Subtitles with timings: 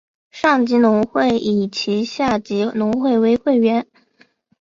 [0.31, 3.85] 上级农会以其下级农会为会员。